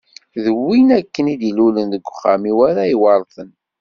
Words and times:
D 0.43 0.45
win 0.63 0.87
akken 0.99 1.25
i 1.33 1.35
d-ilulen 1.41 1.87
deg 1.93 2.03
uxxam-iw 2.07 2.59
ara 2.69 2.83
yi-iweṛten. 2.89 3.49